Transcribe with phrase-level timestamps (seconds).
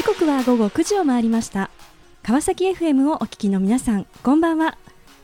[0.00, 1.68] 時刻は午後9時を回りました。
[2.22, 4.78] 川崎 FM をお聞きの皆さんこんばんは。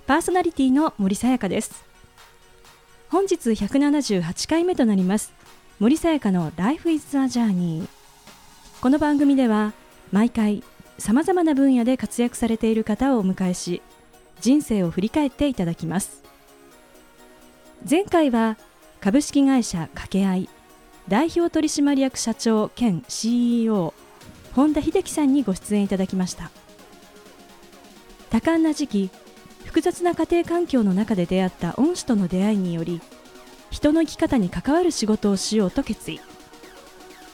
[0.06, 1.82] パーソナリティの森さやかです。
[3.08, 5.32] 本日178回目となります。
[5.78, 7.88] 森さやかの Life is a Journey
[8.82, 9.72] この番組では
[10.12, 10.62] 毎回
[10.98, 13.80] さまざまな分野で活躍されている方をお迎えし
[14.42, 16.22] 人生を振り返っていただきます。
[17.88, 18.58] 前回は
[19.00, 20.48] 株式会社掛け合い
[21.08, 23.94] 代表取締役社長兼 CEO
[24.56, 26.50] 本田秀樹さんにご出演いただきました。
[28.30, 29.10] 多感な時期
[29.66, 33.02] 複雑な家庭環境の中で出会った恩師との出会いにより
[33.70, 36.20] 人の生き方に関わる仕事をしようと決意。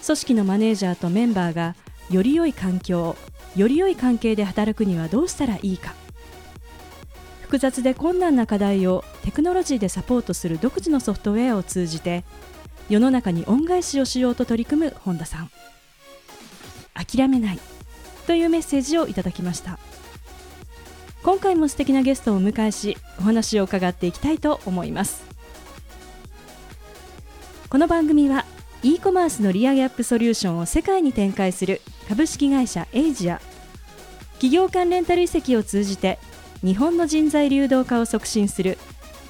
[0.04, 1.76] 組織のマネージャーとメンバーが
[2.10, 3.14] より良い環境
[3.54, 5.94] より良い関係で働くにはどうしたらいいか。
[7.42, 12.24] 複雑で困難な課題をテクノロジーでサポートする独自のソフトウェアを通じて
[12.88, 15.50] 世の中に恩返しをしようと取り組む本田さん。
[16.94, 17.58] 諦めない。
[18.26, 19.78] というメッセージをいただきました。
[21.22, 25.24] 今回も素敵なゲストをお迎えしお話を伺っていきたいと思います。
[27.68, 28.44] この番組は
[28.82, 33.40] e コマースの利上げアップソリューションを世界に展開する株式会社エイジア。
[34.34, 36.18] 企業間レンタル移籍を通じて
[36.64, 38.76] 日本の人材流動化を促進する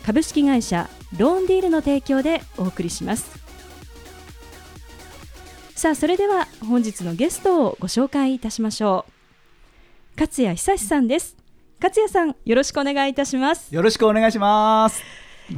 [0.07, 3.42] 株式会社ローンディールの提供でお送りします。
[5.83, 10.21] さあそれでは本日のゲストをご紹介いたしましょう。
[10.21, 11.37] 勝谷久さんです。
[11.81, 13.75] 勝谷さんよろしくお願いいたします。
[13.75, 15.03] よろしくお願いします。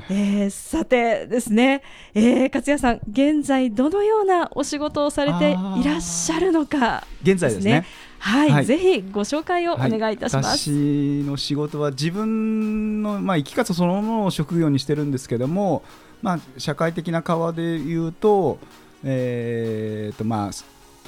[0.09, 1.83] えー、さてですね、
[2.15, 7.85] えー、勝谷さん現在どのようなお仕事をされていらっしゃるのか、ね、現在ですね。
[8.19, 15.83] はい、はい、ぜひご紹介をお願いいたします、はい、私の仕事は自分の、まあ、生き方そのものを職業にしてるんですけども、
[16.23, 18.59] まあ、社会的な側で言うと
[19.05, 20.65] えーとまあ、ス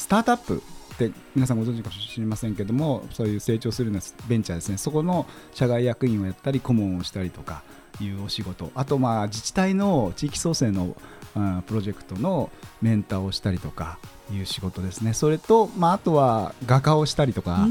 [0.08, 0.62] タートアップ
[0.94, 4.78] って皆さんご存知かもしれませんけどもそういう成長するようなベンチャーですね。
[4.78, 7.62] そこの社外役員をやったり顧問をしたりとか
[8.00, 8.70] いうお仕事。
[8.74, 10.96] あとまあ自治体の地域創生の、
[11.34, 12.50] うん、プロジェクトの
[12.82, 13.98] メンターをしたりとか
[14.32, 15.12] いう仕事ですね。
[15.12, 17.66] それと、まあ、あとは画家をしたりとか。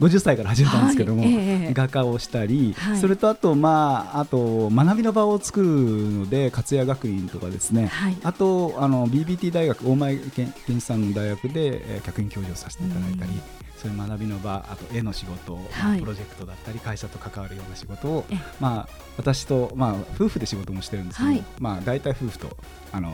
[0.00, 13.32] 50歳から始めたんですけども、はいえー、画家をしたり、はい、それとあと,、まあ、あと学びの場を作るので勝谷学院とかですね、はい、あとあの BBT 大学大前健一さんの大学で、えー、客員教授をさせていただいたり。
[13.78, 18.24] そういう学びの場、あと絵の仕事、はい、プロジェクトだったり、会社と関わるような仕事を、
[18.58, 22.56] まあ、私と、まあ、夫婦で仕事もしてるんですけど、はい、まあ、大体夫婦と
[22.90, 23.12] あの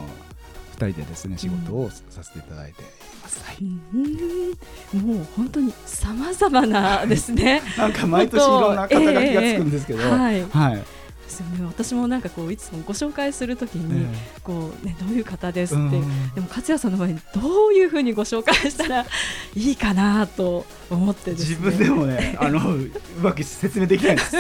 [0.75, 2.85] 2人でですね仕事をさせていただいてい
[3.23, 3.45] ます。
[3.45, 7.63] はい、もう本当にさまざまなですね。
[7.79, 9.05] なんか毎年いろんな肩書き
[9.35, 10.83] がつくんですけど、えー、はい、はい
[11.25, 11.65] ですよね。
[11.67, 14.07] 私もなんかこういつもご紹介するときに、
[14.43, 15.97] こうね、どういう方ですって、で
[16.41, 19.05] も勝谷さんの場合どういうふうにご紹介したら
[19.57, 22.91] いいかなと思って、ね、自分でもね あのう
[23.23, 24.37] まく説明できないんです。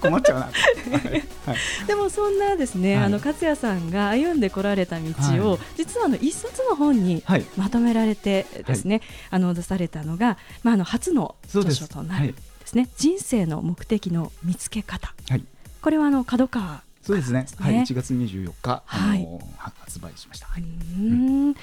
[0.00, 5.04] 困っちゃうな、はい、でもそんなですね、はい、あの勝谷さんが歩んでこられた道
[5.46, 7.22] を、はい、実はあの一冊の本に
[7.56, 9.00] まとめられてですね、
[9.30, 12.88] あの出されたのが、まあ、あの初の著書となるですね。
[12.96, 15.14] 人生の目的の見つけ方。
[15.28, 15.44] はい
[15.82, 17.46] これはあの角川、ね、そうですね。
[17.58, 19.28] はい、1月24日、はい、
[19.58, 20.46] 発売しました。
[20.46, 21.54] はい、うん。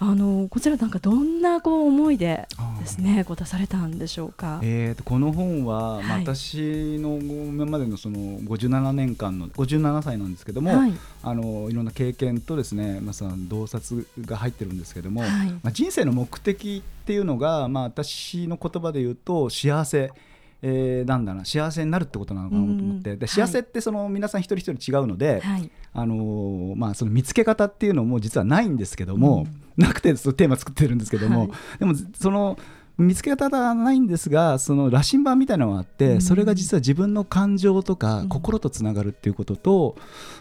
[0.00, 2.46] あのこちらなんかどんなこう思いで
[2.78, 4.60] ですねこう出されたんでしょうか？
[4.62, 10.92] えーと、この本は、まあ、私の今までのその57年間の57歳なんですけども、はい、
[11.24, 20.12] あのいろんな経験とですねまさに洞察が入ってるんですけども、はい、まあ、人生の目的っていうのが、まあ、私の言葉で言うと幸せ。
[20.60, 29.46] えー、なんだな幸せになるってことなのかなと思って、で幸せってその皆さん一人一人違うので、はい、あのー、まあ、その見つけ方っていうのも実はないんですけども、
[29.76, 32.58] うん、なくてそのテーマ作ってるんですけども、はい、でもその
[32.96, 39.96] 見つけ方はないんですがその羅針盤みたいなのがあって、うん、それが実は自分の感情とか心とつながるっていうことと、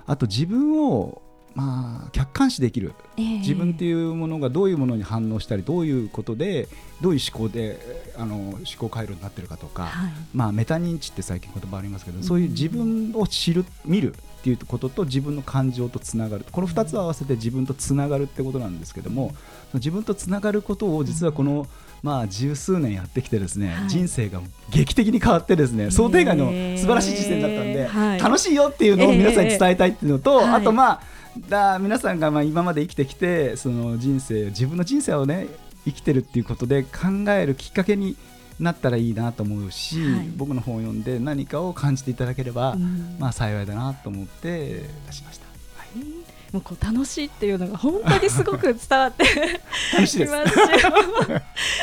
[0.07, 1.21] あと自分を
[1.57, 6.67] まあ、客観視できる、えー、自分っていうものがどういうものに反応したりどういうことで
[7.01, 7.79] どういう思考で
[8.15, 16.45] あの思考回路になってるかとか、はい、まあ、メタ認知って最近言葉ありますけど、うん、そういう自分を知る見るっていうことと自分の感情とつながる。
[16.51, 19.33] この2つを合わせて自分とつながるってことなんですけども
[19.73, 21.65] 自分とつながることを実はこの、
[22.03, 31.01] まあ、十数年やってきてですね、はい、人生が劇的に変わってですね想定外の素晴らしい実践だったんで、はい、楽しいよっていうのを皆さんに伝えたいっていうのと、あとまあ
[31.49, 35.47] だ皆さんがまあ今まで生きてきてその人生自分の人生をね
[35.85, 38.17] 生きてるっていうことで考えるきっかけに
[38.59, 45.45] なったらいいなと思うし、はい、僕の本を読んで何かを感じていただければ、うん、まあ幸いだなと思って出しました。
[45.77, 46.26] はい
[46.57, 49.23] もうこう楽しいっていうのが本当にすごく伝わって
[49.93, 50.33] 楽しいです。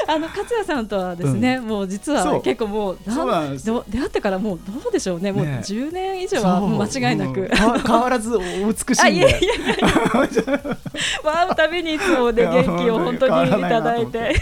[0.07, 5.31] あの勝也さんとはですね、うん、もう実は結構もうなん出会ってからもうどうでしょうね。
[5.33, 9.19] もう10年以上は間違いなく、変わらずお美しいんで。
[9.19, 9.89] いやいやいや
[11.25, 14.35] 会うたびにいつもね 元気を本当にいただいて。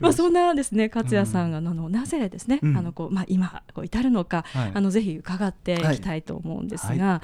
[0.00, 4.44] まあそんなですね勝也さんが、あのなぜですね、あのこうまあ今こう至るのか、
[4.74, 7.20] あのぜひ伺っていきたいと思うんですが、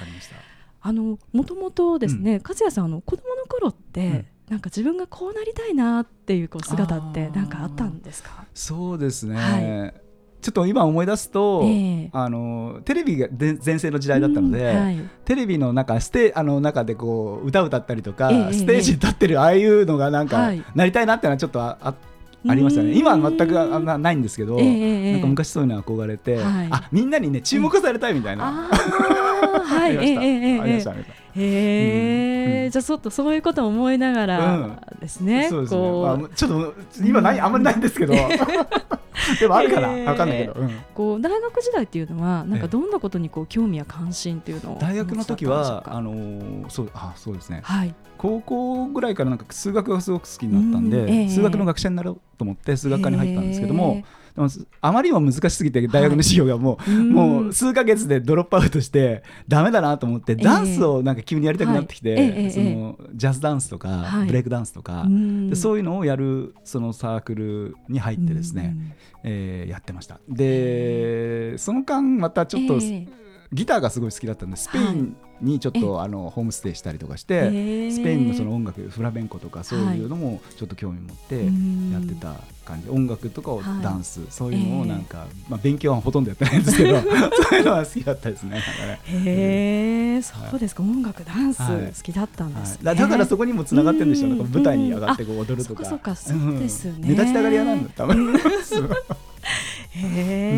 [0.82, 8.44] あのもともとですね、勝也さんの子供の頃って、なんか自分がこうなりたいなっていうこう姿ってなんかあったんですか？
[8.52, 9.94] そうですね、はい、
[10.42, 21.94] ちょっと今思い出すと、えー、あのテレビが全盛の時代だったので、はい、テレビの中ステあの中でこう歌歌ったりとか、えー、ステージに立ってるああいうのがなんか、なりたいなっていうのはちょっとああ
[22.48, 22.92] ありましたね。
[22.92, 28.68] 今は全くあんなないんですけど、えー、なんか昔そういうの憧れて、はい、あみんなにね注目されたいみたいな、
[29.64, 35.48] はい、 ありました、えー、ありました、へえ、じゃあちょっとそういうことを思いながらですね。
[35.48, 35.80] そうですね。
[35.80, 36.74] まあ、ちょっと
[37.04, 38.14] 今ない、あんまりないんですけど。
[39.38, 40.56] でもあるかな、わかんないけど、
[40.94, 53.94] こう大学時代っていうのはなんかどんなことにこう興味や関心っていうのを大学の時はあのそうあそうですね、はい、高校ぐらいからなんか数学がすごく好きになったんで、数学の学者になろうと思って数学科に入ったんですけども。
[53.94, 54.06] でも
[54.80, 65.06] あまりにも難しすぎて大学の授業がもうはい、もう数か月でドロップアウトしてだめだなと思ってダンスをなんか急にやりたくなってきて、はい、そのジャズダンスとか、ブレイクダンスとか
[65.48, 68.76] でそういうのをやるそのサークルに入ってですね、
[69.22, 70.20] えー、やってました。
[70.28, 72.80] でその間またちょっと、
[73.52, 81.44] ギターがすごい好きだったんでスペインにちょっとあのホームステイしたりとかしてスペインのその音楽フラメンコとかそういうのもちょっと興味持って
[81.92, 82.34] やってた
[82.64, 87.08] 感じ、音楽とかをダンス、そういうのをなんか、まあ、勉強はほとんどやってないんですけど そ
[87.56, 88.62] ういうのは好きだったですね。
[89.06, 95.84] へえ、そうですか、音楽ダンス好きだったんです、だからそこにもつながってるんでしょうね、舞台に上がってこう踊るとか。
[95.84, 96.94] そうかそうですね。
[97.00, 98.32] 目立ちたがり屋なんだ多分。
[99.94, 100.51] へえ。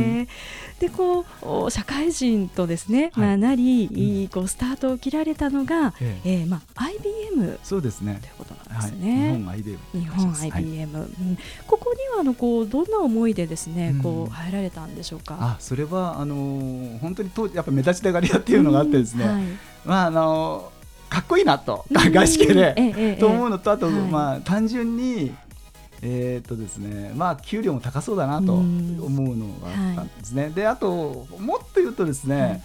[0.85, 1.25] でこ
[1.67, 6.47] う社会人とですね、まあ、なり、こうスタートを切られたのが、ええ。
[6.47, 8.19] まあ、IBM そうですね。
[8.21, 9.37] ということなんですね。
[9.39, 15.37] 日本 IBM 日本 IBM、うん、ここにはあのこうどんな思いでですね、こう入られたんでしょうか？
[15.41, 20.71] あそれはあの本当に当時やっぱ目立ちたがり屋っていうのがあってですね、まああの
[21.09, 21.85] かっこいいなと。
[21.91, 25.33] 外資系で、と思うのとあと、まあ単純に
[26.07, 30.43] えーとですねまあ、給料も高そうだなと思うのがあったんですね。
[30.45, 32.63] はい、であともっと言うとですね、はい、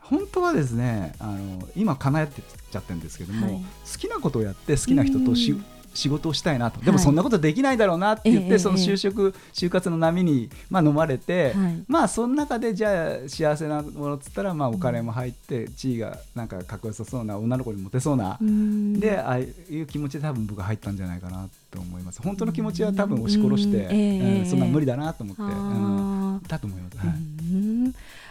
[0.00, 3.54] 本当はですねあの今叶えてちゃってるんですけども、はい、
[3.90, 5.56] 好きなことをやって好きな人とし
[5.96, 6.78] 仕事をしたいなと。
[6.80, 22.22] でもそんなことできないだろうなって言って、はい、その就職、就活の波に、まあ、飲まれて、はい、まあその中でじゃあ幸せなものっつったら、まあ、お金も入って地位がなんかかっこよさそうな女の子にモテそうなでああいう気持ちで多分僕入ったんじゃないかなと思います。
[22.22, 26.96] 本当の気持ちは多分押し殺して、えー、そんな無理だなと思って、うん、だと思います。
[26.96, 27.16] はい。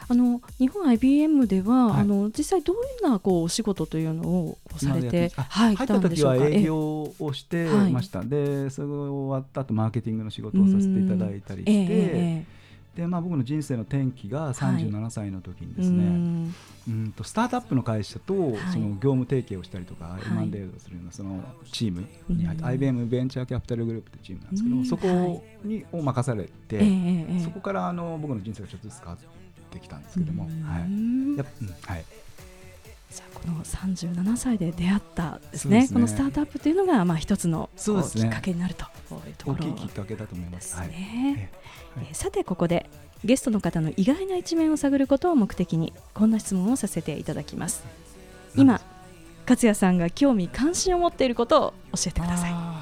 [0.08, 12.64] あの日本 IBM では、はい、あの実際どういうなこうお仕事というのをされて、はい、入った時は営業をしてました、でそれが終わった後マーケティングの仕事をさせていただいたりして。
[12.96, 18.34] でまあ、僕の人生の転機が37歳の時にですね、はい、うんとスタートアップの会社と
[18.72, 26.80] その業務提携をしたりとか、はい、M&A をするようなそのチームに入って、IBM ベンチャーキャピタルグループというチームなんですけど、そこに、を任されて、
[27.44, 29.18] そこからあの僕の人生がちょっとずつ変わっ
[29.72, 31.48] てきたんですけども、はい、やっ
[31.88, 32.06] はい。
[33.15, 40.75] じゃあこの37歳で出会ったですね、ね、このスタートアップというのがまあ一つのね、きっかけになるというところ大きいきっかけだと思います。
[40.75, 42.89] はい、えー、さてここで
[43.24, 47.86] ゲストの方の意外な一面を探ることを目的にこんな質問をさせていただきます。
[48.57, 48.81] 今
[49.48, 52.75] 勝也さんが興味関心を持っていることを教えてください。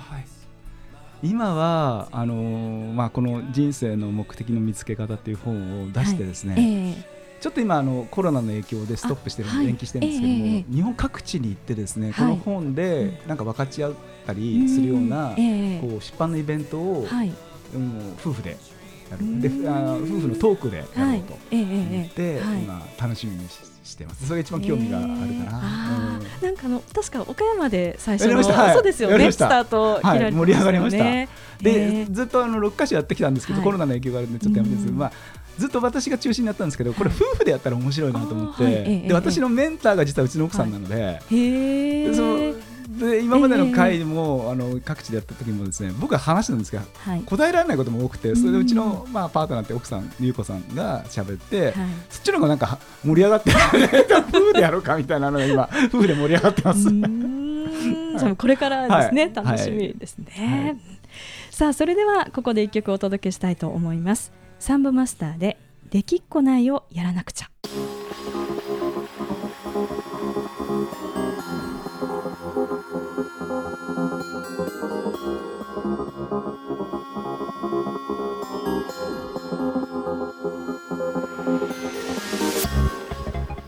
[1.22, 6.64] 今はあのー、まあ、この人生の目的の見つけ方っていう本を出してですね、はい。
[6.64, 7.04] えー、
[7.44, 13.94] ちょっと今あのコロナの影響でストップしてる、はい、延期してるんですけども、えー、日本各地に行ってですね、この本でなんか分かち合っ
[14.26, 15.36] たりするような、
[15.82, 17.06] こう出版のイベントを、
[17.76, 18.52] うん、夫婦で
[19.12, 19.42] やる。
[19.42, 24.26] であの夫婦のトークでやろうと思って、今楽しみにしてしてます。
[24.26, 26.20] それが一番興味があるかな。
[26.42, 29.30] えー、なんかあの確か岡山で最初の、はい、そうですよね。
[29.30, 31.04] スタートはい、盛り上がりました。
[31.04, 31.28] で、
[31.62, 32.04] え。
[32.04, 34.92] ー、ずっとあの六箇所やってきたんですけど、コロナの影響があるんでちょっとやめてです。
[34.94, 35.12] まあ。
[35.58, 51.74] ずっと私が中心になったんですけどこれ夫婦でやったら面白いなと思って、で私のメンターが実はうちの奥さんなので、はい、そので今までの会も、えー、あの各地でやった時もですね僕は話したんですが、はい、答えられないことも多くてそれでうちの、まあ、パートナーって奥さん優子さんが喋って、はい、
[52.10, 53.52] そっちの方がなんか盛り上がって
[54.30, 56.90] 夫婦でやろうかみたいなのが今 夫婦で盛り上がってます。
[58.20, 60.78] じゃこれからですね、楽しみですね。
[61.50, 64.43] さあそれではここで一曲お届けしたいと思います。
[64.66, 65.58] サンボマスターで
[65.90, 67.50] できっこないをやらなくちゃ。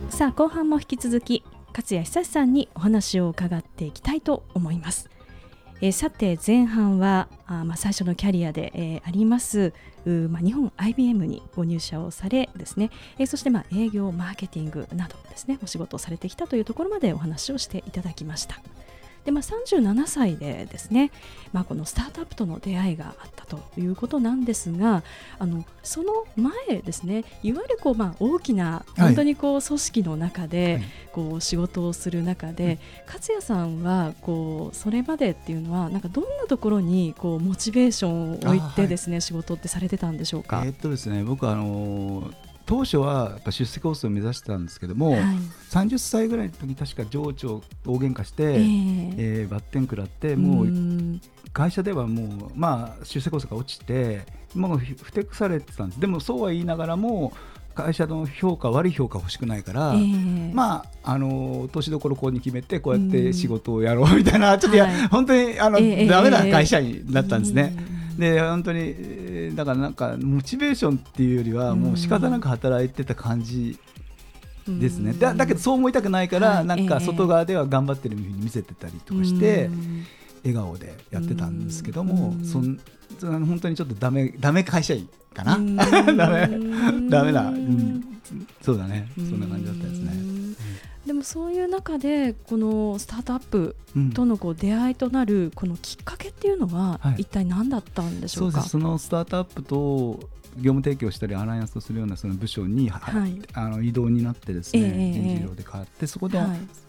[0.08, 5.10] さあ後半も引き続き勝谷久さんにお話を伺っていきたいと思います。
[5.86, 9.72] えー、さて前半はあ、まあ、最初のキャリアで、えー、あります
[10.30, 18.62] まあ、日本 IBM にご入社をされですね、えー、そしてまあ営業マーケティングなどですねお仕事をされてきたというところまでお話をしていただきました。
[19.25, 21.12] で、まあ、37歳でですね、
[21.51, 25.03] まあ、このスタートアップとの出会いがあったということなんですが
[25.39, 40.62] あのその前ですねいわゆるこう、まあ、大きな本当にこう組織の中で、こう仕事をする中で、はい、勝也さんはこうそれまでっていうのはなんかどんなところにこうモチベーションを置いてですね、はい、仕事ってされてたんでしょうか？
[40.65, 42.34] えー、っとですね僕あのー
[42.65, 45.22] 当初はやっぱ出世コースを目指してたんですけども、はい、
[45.69, 50.67] 30歳ぐらいの時確か情緒大喧嘩して、えー、えー、バッテン食らってもう
[51.53, 56.00] 会社ではもう、まあ、出世コースが落ちてもうふてくされてたんです。
[56.00, 57.34] でもそうは言いながらも
[57.75, 67.75] 会社の評価悪い評価欲しくないから、えー、まああの落としどころこうに決めてこうやって仕事をやろうみたいな、ちょっと、はい、本当にあの、えー、ダメな会社になったんですね。
[68.17, 73.77] で本当にだからなんかモチベーションっていうよりはもう仕方なく働いてた感じ
[74.67, 79.69] ですね、だだけどそう思いたくないから、なんか外側では頑張ってるふうに見せてたりとかして、
[80.43, 82.79] 笑顔でやってたんですけども、そん
[83.22, 85.60] 本当にちょっとダメダメ会社員かな？
[86.17, 86.50] ダメ
[87.10, 88.17] ダメな、うん、
[88.62, 89.07] そうだね。
[89.15, 90.45] そんな感じだったですね。
[91.06, 93.76] でもそういう中でこのスタートアップ
[94.14, 100.20] とのこう出会いとなるこのきっかけっていうのは一体何だったんでしょうか、はい、そのスタートアップと
[100.58, 106.40] 業務提供したりアライアンスをするようなその部署に、はい、あの移動になってですね、えー、人事異動で変わってそこで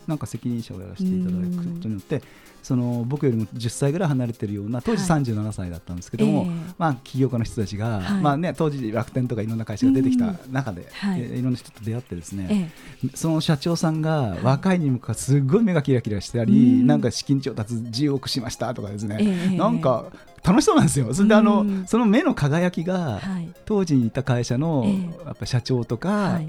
[0.07, 2.23] なんか責任者をやらせていただくことによって、
[2.67, 12.73] その僕よりも10歳ぐらい離れてるような当時37歳だったんですけども、はいまあ、起業家の人たちが、はい、まあね、当時楽天とかいろんな会社が出てきた中で、うんはい、いろんな人と出会ってですね、
[13.15, 20.07] その社長さんが若いにもかすごい目がキラキラしたり、なんか資金調達10億しましたとかですね、なんか
[20.43, 21.15] 楽しそうなんですよ。
[21.15, 23.21] それであの、その目の輝きが、
[23.65, 24.87] 当時にいた会社の、
[25.25, 26.41] やっぱ社長とか、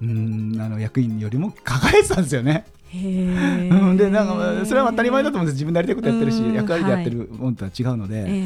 [0.00, 2.64] うんあの役員よりも輝いてたんですよね。
[2.94, 4.26] うん、でなん
[4.60, 8.42] かそれは当たり前だと思うんです自分でやりたいことやってるし役割でやってるものとは違うので、はい、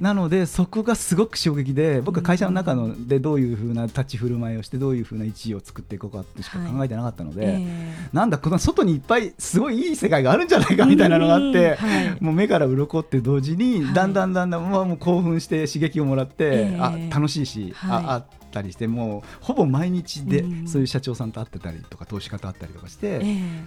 [0.00, 7.66] なのでそこがすごく衝撃で僕は会社の中のでどういうふうな立ち振る舞いをしてどういうふうな位置を作っていこうかってしか考えてなかったので、はい、
[8.12, 23.20] なんだこの外にいっぱいすごいいい世界があるんじゃないかみたいなのがあって、はい、もう目から鱗って同時にだんだんだんだんもう興奮して刺激をもらって、あ楽しいし、ああったりしてもうほぼ毎日でそういう社長さんと会ってたりとか投資家と会ったりとかして、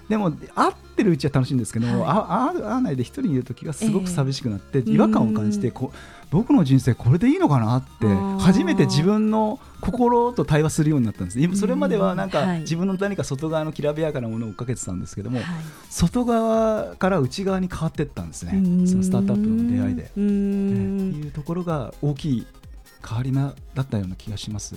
[0.09, 5.97] でも会ってるうちは楽しいんですけど、は会わないで一人いる時がすごく寂しくなって、違和感を感じてこう
[6.31, 8.07] 僕の人生これでいいのかなって
[8.41, 11.55] 初めて自分の心と対話するようになったんです。
[11.57, 15.47] それまではなんか自分の何か外側のきらびやかなものを追っかけてたんですけども、はい、
[15.89, 18.51] 外側から内側に変わっていったんですね。
[18.87, 20.03] そのスタートアップの出会いで。
[20.03, 22.47] っていうところが大きい
[23.05, 23.41] 変わり目
[23.73, 24.75] だったような気がします。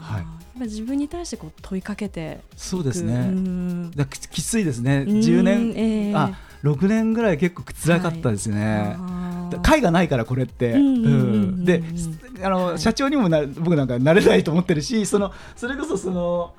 [0.00, 0.60] はい。
[0.60, 3.90] 自分に対してこう問いかけてそうですね。
[3.96, 5.04] だききついですね。
[5.06, 8.96] 10年、えー、あ6年ぐらい結構辛かったですね。
[8.98, 11.82] はい、会がないからこれって、うん、で
[12.42, 16.54] あの、はい、社長にもな僕なんかなれないと思ってるし そのそれこそその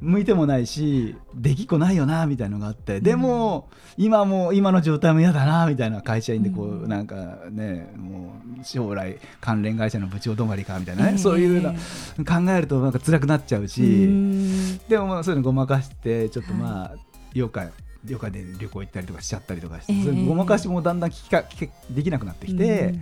[0.00, 8.25] 向いてもないしできっこないよなみたいなのがあって、でも今も今の状態も嫌だなみたいな会社員でこう、なんかねもう
[8.62, 11.72] 将来関連会社の部長止まりかみたいなね、そういうの
[12.24, 14.08] 考えるとなんか辛くなっちゃうし、
[14.88, 16.96] でもそういうのごまかしてちょっとまあ、
[17.34, 17.64] よか
[18.06, 22.94] 旅館で旅行行ったりとかしちゃったりとかして、えー、ごまかしもだんだん聞きか聞できなくなってきて、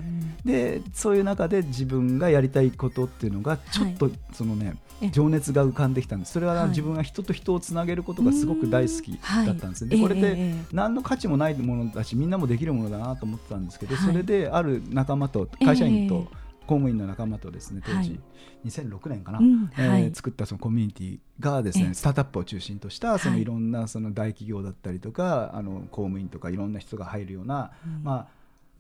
[0.44, 6.32] でそういう中で自分がやりたいことっていうのがちょっとそのね、はい、情熱が浮かんできたんです。
[6.32, 16.26] それは自分は人と人をつなげることがすごく大好きだったんです、でこれで何の価値もないものだしみんなもできるものだなと思ってたんですけど、それである仲間と会社員と、
[16.66, 18.20] 公務員の仲間とですね当時、はい、
[18.66, 28.26] 2006年かな、うん、えーはい、作ったそのコミュニティがですねスタートアップを中心としたそのいろんなその大企業だったりとか、あの公務員とかいろんな人が入るような、うん、まあ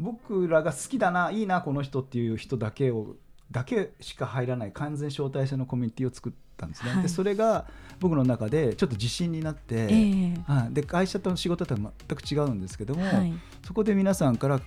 [0.00, 3.16] 僕らが好きだないいなこの人っていう人だけを
[3.50, 7.66] だけしか入らない完全招待制のコミュニティを作ったんですね、はい、でそれが
[8.00, 13.32] 僕の中でちょっと自信になって、えー、で会社との仕事とは全く違うんですけども、はい、
[13.64, 14.60] そこで皆さんから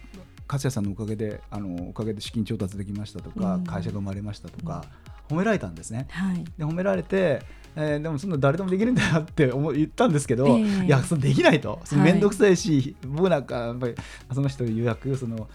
[0.48, 4.86] 勝谷さんのおかげであのおかげで資金調達できましたとか、うん、会社が生まれましたとか、
[5.30, 6.08] うん、褒められたんですね。
[6.10, 7.42] はい、で褒められて
[7.80, 11.80] えー、でもそんな誰でもできるんだよって思言ったんですけど、えー、いやそのできないと。
[11.92, 13.96] 面倒くさいし、はい、僕なんかやっぱり
[14.34, 15.48] その人予約その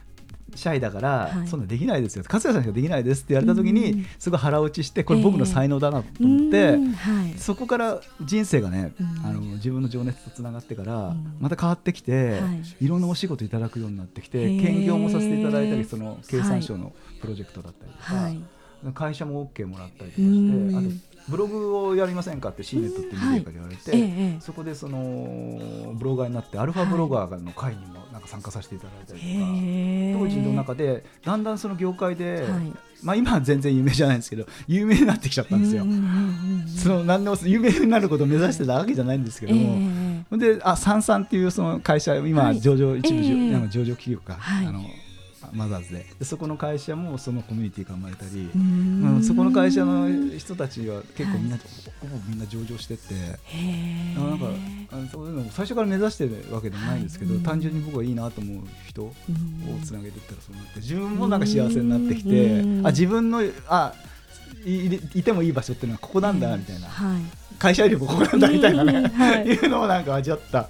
[0.54, 2.24] シャイだから、はい、そんなできないですよ。
[2.26, 8.92] 勝谷さんしかできないですって言われた時に、すごい腹落ちしてこれ僕の才能だなと思って、えーはい、そこから人生がね、
[9.24, 17.98] あの自分の情熱とつながってから、また変わってきて、はい、いろんなお仕事いただくようになってきて、兼業もさせていただいたりその経産省のプロジェクトだったりと
[18.90, 35.84] か、会社も OK もらったりとかしてあとブログをやりませんかって C ネットってメディアから言われて、はいそこでそのブロガーになってアルファブロガーの会にもなんか参加させていただいたりとか、当時の中でだんだんその業界で、はい、まあ今は全然有名じゃないんですけど有名になってきちゃったんですよ。
[36.78, 44.84] その何でも有名になることを目指してたわけじゃないんですけども、であサンサンっていうその会社今上場、一部上場企業か、あの
[45.52, 46.06] マザーズで。
[46.18, 51.64] でそこの会社もそのコミュニティが生まれたり、うん、そこの会社の人たちは結構みんな、はい、
[52.00, 53.14] ほぼみんな上場してて。
[54.16, 54.46] なんか
[55.10, 59.14] そういうの最初から目指してるわけでもないんですけど、はい、単純に僕はいいなと思う人を
[59.84, 63.94] つなげていったらそうなって自分もなんか幸せになってきてあ自分のあ
[64.64, 67.22] いいてもいい場所っていうのはここなんだみたいな、はい、
[67.58, 70.68] 会社よりもここなんだみたいなね、はい、 いうのをなんか味わった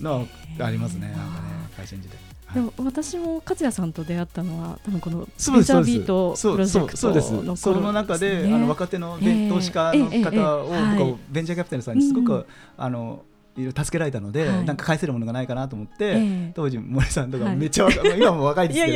[0.00, 0.26] の
[0.58, 1.08] はありますね。
[1.08, 2.23] なんかね会社に時代。
[2.54, 9.18] でも私も勝谷さんと出会ったのは多分このベンチャービートプロジェクトの頃ですその中で、あの若手の
[9.48, 12.46] 投資家の方を、僕ベンチャーキャピタルさんにすごく、
[12.76, 13.24] あの
[13.56, 18.92] いろ助けられたので、はい、なんか返せるものがないかなと思って、えー、当時森さんとかめっちゃ、はい、今も若いですけ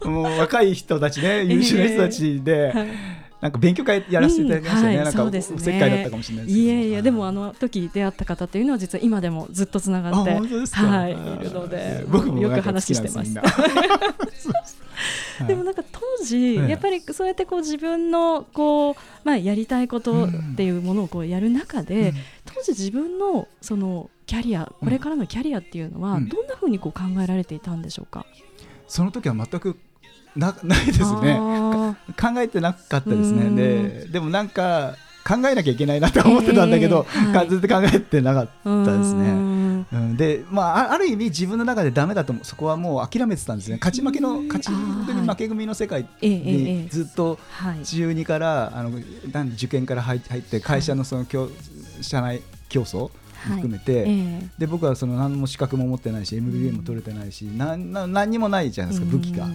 [0.00, 3.11] どもう若い人たちね優秀な人たちで、 えー
[3.42, 5.38] なんか勉強会やらせていただきましたね、うんはい、なんかおせ
[5.76, 10.38] っかいだったかもしれないですいやいやでもあの時出会った方っていうのは実は今でもずっとつながっては
[11.08, 11.12] い。
[11.12, 11.16] い。
[11.44, 13.34] るので僕もよく話してます。
[15.46, 28.24] でもなんか当時、やっぱりそうやってこう自分のこう、まあ、やりたいことっていうものをこうやる中で、当時自分のそのキャリアこれからのキャリアっていうのはどんなふうにこう考えられていたんでしょうか、
[28.86, 29.76] その時は全く
[30.36, 31.38] な ないですね。
[32.20, 33.50] 考えてなかったですね。
[33.50, 39.30] ででもなんか考えなきゃいけないなと思ってたんだけど、えーはい、ずっと考えてなかったですね。
[39.92, 43.78] うん、で、まあ、ある意味自分の中でダメだとそこはもう諦めてたんですね。
[43.80, 44.70] 勝ち負けの勝ち
[45.06, 47.38] 組負け組の世界にずっと
[47.84, 48.90] 中二から、あの
[49.54, 51.26] 受験から入って会社のその
[52.00, 53.10] 社内競争
[53.42, 54.12] 含めて、はいえ。
[54.12, 59.48] ー、で僕はその何も資格も持ってないし MBA も取れてないし、うん、な何にもないじゃないですか武器が。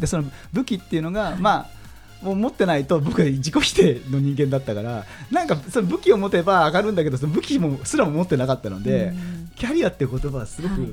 [0.00, 1.86] でその武器っていうのが、まあ
[2.22, 9.12] もう持ってないと僕は自己否定の人間だったからなんかその武器を持てば上がるんだけどその武器もすらも持ってなかったので、
[9.54, 10.90] キャリアっていう言葉はすごく、はい、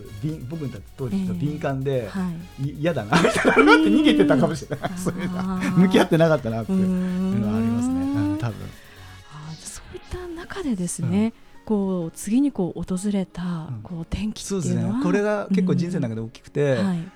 [0.50, 2.10] 僕に当時と敏感で
[2.60, 3.74] 嫌、えー、だなみたいな。
[3.74, 5.30] って逃げてたかもしれない、そういう
[5.80, 8.38] 向き合ってなかったなっていうのはありますね。
[8.40, 8.56] 多分。
[9.32, 11.34] あそういった中でですね、
[11.66, 16.88] こう次にこう訪れたこう転機っていうのは、ね、これが結構人生の中で大きくて、うん。
[16.88, 17.12] はい、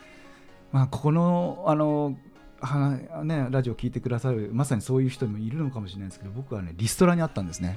[0.71, 2.17] まあ、ここのあの
[2.59, 7.75] はね、ラジオ聞いてくださるまさにそういう人もいるのかもしれないですけど僕はねリストラにあったんですね。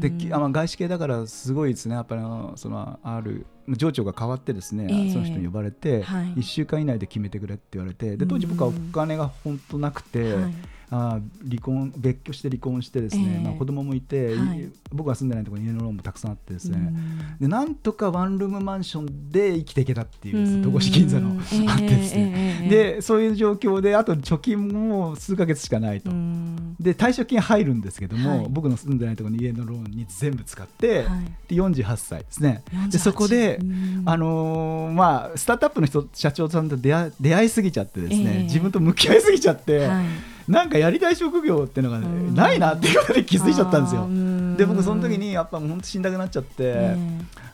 [0.00, 2.22] であまあ、外資系だからすごいですねやっぱり
[2.56, 10.34] そのある情緒が変わってですね、えー、その人に呼ばれて、はい、1週間以内で決めてくれって言われてで当時僕はお金が本当なくて。
[10.34, 10.54] はい
[10.96, 16.92] あ離婚別居して離婚してですね、えー、まあ、子供もいて、はい、僕が住んでないところに家のローンもたくさんあってですね、
[17.40, 26.10] でなんとかワンルームマンションで生きていけたっていう戸越銀座のあってですね、えー、でそういう状況であと貯金も数か月しかないと。
[26.78, 32.62] で退職金入るんですけども、はい、僕の住んでないところに家のローンに全部使って、はい、で48歳ですね。
[32.90, 33.58] でそこで、
[34.04, 39.86] あのー、まあ、スタートアップの人社長さんと出会出会いすぎちゃってですね、えー、自分と向き合いすぎちゃって。
[39.86, 44.06] はいなんかやりたい職業っていうのが、ね、ないなっていうことで気づいちゃったんですよ。
[44.56, 46.96] で僕その時にやっぱ本当死んだくなっちゃって、え。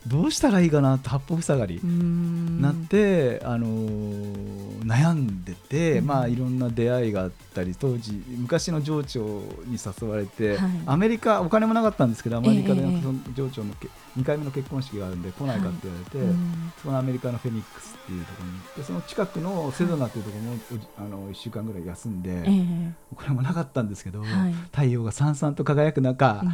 [0.06, 1.80] ー、どうしたらいいかなと八方塞がり。
[1.82, 13.74] なって、あのー、悩んでて、うん、まあいろんな出会いがあったり当時昔の情緒に誘われて、はい、アメリカお金もなかったんですけどアメリカでその情緒の
[14.18, 16.26] 2回目の結婚式があるんで来ないかって言われて、はい。
[16.26, 26.48] うん、そのアメリカのフェニックスっていうところに行ってその近くのセドナっていうところも、あの1週間ぐらい休んで、えー、これもなかったんですけど、はい、太陽がさんさんと輝く中、うん、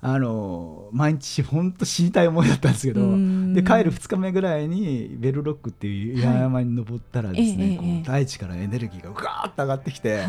[0.00, 10.24] あの毎日本当死にたい思いだったんですけど、で帰る2日目ぐらいにベルロックっていう岩山に登ったらですね、はい、こう大地からエネルギーがガーッと上がってきて、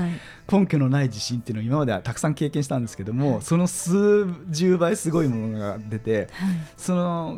[0.49, 1.09] 根拠のない。
[1.09, 6.29] 地震っていうのを今まではたくさん経験したんですけども、その数十倍すごいものが出て、
[6.77, 7.37] その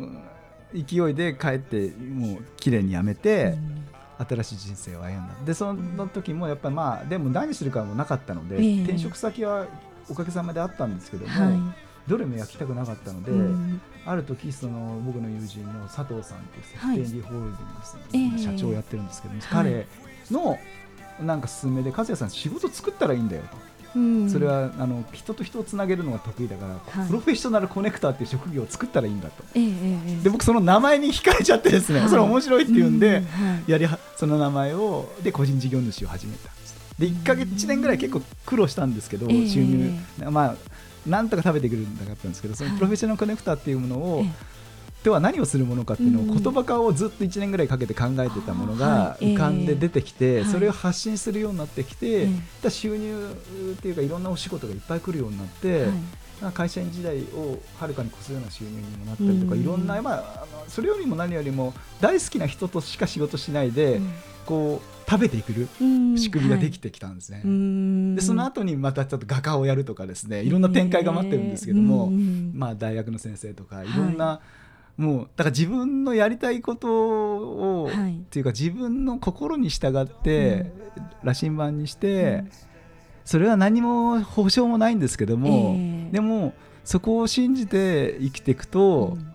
[0.74, 3.56] 勢いで帰ってもう綺麗にやめて、
[4.18, 5.34] 新しい人生を歩んだ。
[5.44, 9.66] でその時もやっぱりまあでも何するかもなかったので、転職先は
[10.08, 11.60] おかげさまであったんですけども、はい、
[12.08, 19.86] どれも焼きたくなかったので、うん、ある時その僕の友人の佐藤さんというセフテンディホールディングスの社長をやってるんですけども、彼
[20.30, 20.58] の
[21.20, 23.72] なんか勧めで和也さん仕事作ったらいいんだよと。
[24.30, 33.86] それはあの人と人をつなげるのが得意だから、はい、プロフェッショナルコネクターっていう職業を作ったらいいんだと、えー、で僕その名前に惹かれちゃってですね、はい、それ面白いっていうんで、うんはい、やり
[34.16, 36.48] その名前をで個人事業主を始めた
[36.98, 39.92] で1か月1年ぐらい結構苦労したんですけど、収入。
[40.30, 40.56] まあ
[41.06, 44.24] なんとか食べてくるんだったんですけどそのプロフェッショナルコネクターっていうものを、
[45.02, 52.28] では何をするものかっていうのを言葉化をずっと1年ぐらいかけて考えてたものが浮かんで出てきて、それを発信するようになってきて、
[52.68, 53.36] 収入
[53.72, 55.86] っていうかいろんなお仕事がいっぱい来るようになって、
[56.54, 64.00] 会社員時代をはるかに越すような収入にもなったりとか、いろんな、まあ、それよりも何よりも大好きな人としか仕事しないで、
[64.46, 65.52] こう食べていく
[66.16, 67.38] 仕組みができてきたんですね。
[67.38, 72.10] はい、でその後にまたちょっと画家をやるとかですねいろんな展開が待ってるんですけども、
[72.54, 73.86] まあ、大学の先生とかい。
[73.86, 74.62] ろんな、はい
[74.96, 82.50] もうだから自分のやりたいことを、はい、っていうか自分の心に従って、うん、羅針盤にして、うん、
[83.24, 89.34] それは何も保証もないんですけども、えー、でもそこを信じて生きていくと、うん、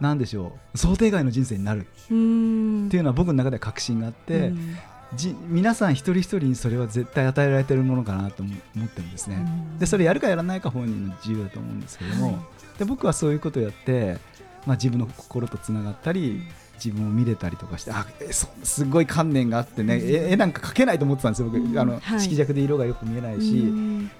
[0.00, 1.80] 何でしょう想定外の人生になる。
[1.80, 4.52] っていうのは僕の中では確信があって、
[5.14, 9.44] じ皆さん一人一人にそれは絶対与えられてるものかなと思ってるんですね。
[9.78, 12.36] でそれやるかやらないか本人の自由だと思うんですけども、はい、
[12.78, 14.18] で僕はそういうことをやって
[14.66, 16.42] まあ、自分の心とつながったり
[16.82, 23.54] 自分を見れたりとかしてあそすごい観念があってね、うん、絵なんか描けないと思ってたんですよ、僕、うん、あの、はい、色弱で色がよく見えないし、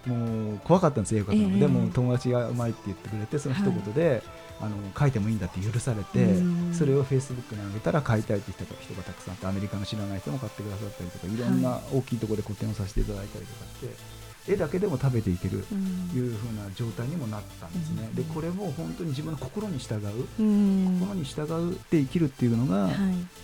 [0.06, 4.22] もう怖かったんですよ、絵を描くの、えー、でも友達がうまいって言ってくれて、その一言で、はい、
[4.60, 6.36] あの書いてもいいんだって許されて、
[6.72, 14.16] それをフェイスブックに上げたら買いたいって人がたくさんあって、アメリカの知らない人も買ってくださったりとか、いろんな大きいところで個展をさせていただいたりとかして。
[14.48, 15.74] 絵だけでも食べていけると
[16.16, 20.00] いうふうな状態にもなったんですね、でこれも本当に自分の心に従う、
[20.36, 22.90] 心に従って生きるっていうのが、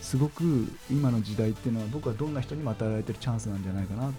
[0.01, 4.13] すごく今の時代っていうのは僕はどんな人にも与えられてるチャンスなんじゃないかなと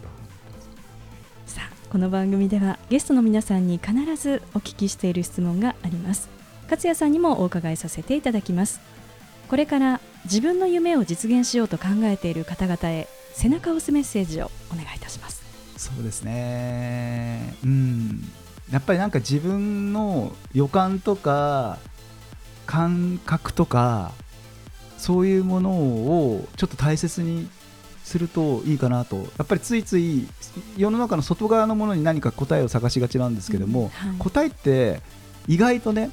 [1.46, 6.30] さあこの番組ではゲストの皆さんに必ずお聞きしている質問があります。
[6.64, 8.80] 勝也さんにもお伺いさせていただきます。
[9.48, 15.43] これから自分の夢を実現しようと考えている方々へ背中を押すメッセージをお願いいたします
[15.84, 17.56] そうですね。
[17.66, 18.24] うん。
[18.72, 21.78] やっぱりなんか自分の予感とか
[22.66, 24.14] 感覚とか
[24.98, 27.50] そういうものをちょっと大切に
[28.06, 29.18] するといいかなと。
[29.18, 30.26] やっぱりついつい
[30.78, 34.10] 世の中の外側のものに何か答えを探しがちなんですけども、うん。
[34.10, 35.02] はい、答えって
[35.50, 36.12] 意外とね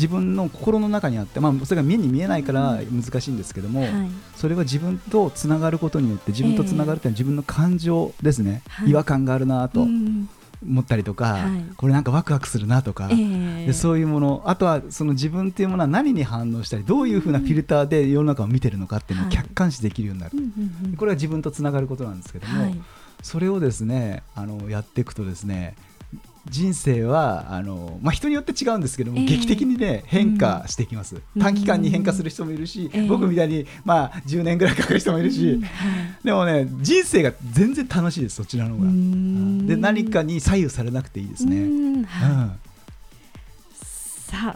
[0.00, 3.86] 自分の心の中にあって、まあ、それが目に見えないから難しいんですけども、
[4.34, 9.86] それは自分とつながることによって自分とつながるというのは自分の感情ですね、えー、違和感があるなと。
[10.62, 20.42] 思ったりとか、はい、これなんかワクワクするなとか、えー、でそういうものあとはその自分っていうものは何に反応したりどういうふうなフィルターで世の中を見てるのかっていうのを客観視できるようになる、は
[20.92, 22.78] い、これは自分とつながることなんですけども、はい、
[23.22, 25.76] それをですねあのやっていくとですね
[26.46, 35.60] 人生はあの、まあ、人によって違うんですけども、えー、劇的に、ね、変化していきます、うん、短期間に変化する人もいるし、えー、僕みたいに、まあ、10年ぐらいかかる人もいるし、
[36.24, 38.90] でもね人生が全然楽しいですそちらの方が、
[39.66, 41.56] で何かに左右されなくていいですね。
[41.56, 42.08] うん、さ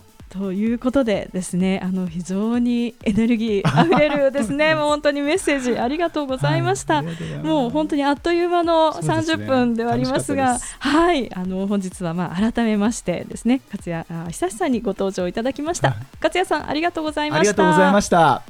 [0.00, 4.74] あということでですねあの非常にエネルギーあふれるですね。
[4.76, 7.06] もう本当にメッセージありがとうございました、はい、
[7.44, 17.40] もう本当にあっという間の30分ではありますが、ね、はいあの本日はまあ改めましてですね勝谷久さんにご登場いただきました、はい、勝谷さんありがとうございました。
[17.40, 18.42] ありがとうございました。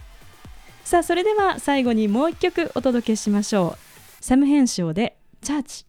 [0.85, 4.25] さあそれでは最後にもう一曲お届けしましょう。
[4.25, 5.85] サム編集でチャーチ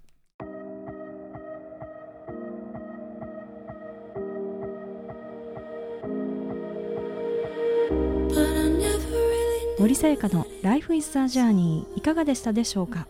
[9.86, 13.06] 森さやかの Life is a Journey いかがでしたでしょうか？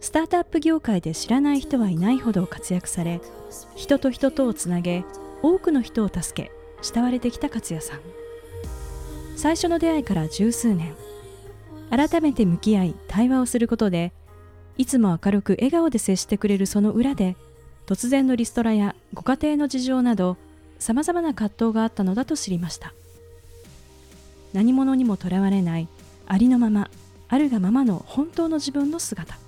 [0.00, 3.20] スタートアップ業界で知らない人はいないほど活躍され
[3.76, 5.04] 人と人とをつなげ
[5.42, 8.00] 多くの人を助け慕われてきた勝也さん。
[9.36, 10.94] 最初の出会いから十数年。
[11.90, 14.14] 改めて向き合い対話をすることで
[14.78, 17.36] いつも明るく笑顔で接してくれるその裏で
[17.84, 20.38] 突然のリストラやご家庭の事情など
[20.78, 22.94] さまざまな葛藤があったのだと知りました。
[24.52, 25.88] 何者にもとらわれない
[26.26, 26.90] ありのまま
[27.28, 29.38] あるがままの本当の自分の姿。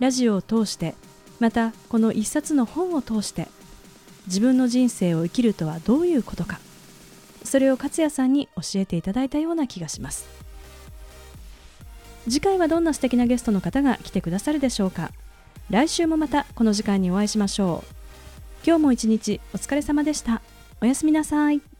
[0.00, 0.94] ラジオを通して
[1.38, 3.48] またこの一冊の本を通して
[4.26, 6.58] 自分の人生を生きるとはどういうことか
[7.44, 10.26] それを勝也さんに教えていただいたような気がします。
[12.24, 15.10] 次回はどんな素敵なゲストの方が来てくださるでしょうか。
[15.70, 17.94] 来週もまたこの時間にお会いしましょう。
[18.64, 20.40] 今日も一日お疲れ様でした。
[20.80, 21.71] おやすみなさい。